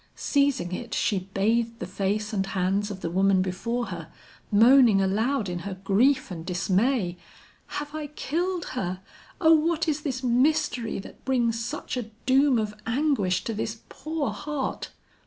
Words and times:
Seizing 0.15 0.71
it, 0.71 0.95
she 0.95 1.29
bathed 1.31 1.77
the 1.77 1.85
face 1.85 2.33
and 2.33 2.43
hands 2.43 2.89
of 2.89 3.01
the 3.01 3.09
woman 3.11 3.43
before 3.43 3.85
her, 3.93 4.11
moaning 4.51 4.99
aloud 4.99 5.47
in 5.47 5.59
her 5.59 5.75
grief 5.75 6.31
and 6.31 6.43
dismay, 6.43 7.17
"Have 7.77 7.93
I 7.93 8.07
killed 8.07 8.65
her! 8.73 9.01
O 9.39 9.53
what 9.53 9.87
is 9.87 10.01
this 10.01 10.23
mystery 10.23 10.97
that 10.97 11.23
brings 11.23 11.63
such 11.63 11.97
a 11.97 12.09
doom 12.25 12.57
of 12.57 12.73
anguish 12.87 13.43
to 13.43 13.53
this 13.53 13.81
poor 13.89 14.31
heart?" 14.31 14.89